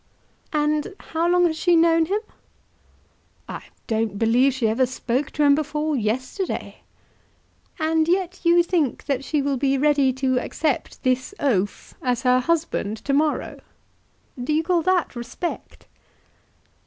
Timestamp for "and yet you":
7.77-8.63